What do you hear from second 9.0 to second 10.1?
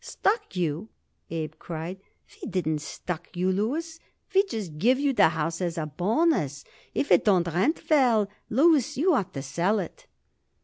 ought to sell it."